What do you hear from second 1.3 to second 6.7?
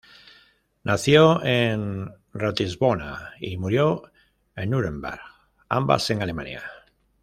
en Ratisbona y murió en Nuremberg, ambas en Alemania.